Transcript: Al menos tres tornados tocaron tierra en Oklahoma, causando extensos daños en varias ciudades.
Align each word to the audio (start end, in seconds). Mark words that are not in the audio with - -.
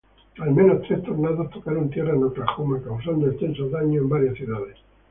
Al 0.39 0.49
menos 0.55 0.81
tres 0.81 1.03
tornados 1.03 1.51
tocaron 1.51 1.91
tierra 1.91 2.13
en 2.15 2.23
Oklahoma, 2.23 2.81
causando 2.83 3.27
extensos 3.29 3.69
daños 3.69 4.01
en 4.01 4.09
varias 4.09 4.33
ciudades. 4.35 4.77